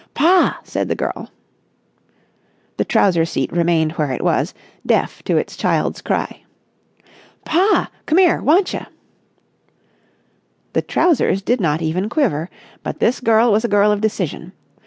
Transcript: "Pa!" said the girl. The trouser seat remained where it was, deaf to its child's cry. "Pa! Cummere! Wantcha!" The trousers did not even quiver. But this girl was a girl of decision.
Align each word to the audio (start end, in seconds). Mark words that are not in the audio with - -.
"Pa!" 0.15 0.59
said 0.63 0.89
the 0.89 0.95
girl. 0.95 1.29
The 2.77 2.85
trouser 2.85 3.23
seat 3.23 3.51
remained 3.51 3.91
where 3.91 4.09
it 4.11 4.23
was, 4.23 4.55
deaf 4.83 5.21
to 5.25 5.37
its 5.37 5.55
child's 5.55 6.01
cry. 6.01 6.43
"Pa! 7.45 7.91
Cummere! 8.07 8.41
Wantcha!" 8.41 8.87
The 10.73 10.81
trousers 10.81 11.43
did 11.43 11.61
not 11.61 11.83
even 11.83 12.09
quiver. 12.09 12.49
But 12.81 12.99
this 12.99 13.19
girl 13.19 13.51
was 13.51 13.63
a 13.63 13.67
girl 13.67 13.91
of 13.91 14.01
decision. 14.01 14.53